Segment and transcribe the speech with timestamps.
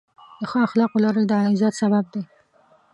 [0.39, 2.23] د ښو اخلاقو لرل، د عزت سبب دی.